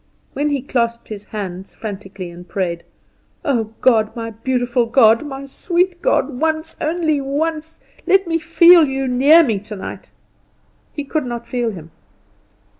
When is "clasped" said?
0.63-1.09